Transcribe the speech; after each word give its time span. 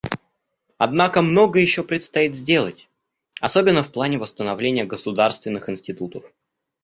Однако 0.79 1.21
многое 1.21 1.61
еще 1.61 1.83
предстоит 1.83 2.33
сделать, 2.35 2.89
особенно 3.39 3.83
в 3.83 3.91
плане 3.91 4.17
восстановления 4.17 4.83
государственных 4.83 5.69
институтов. 5.69 6.25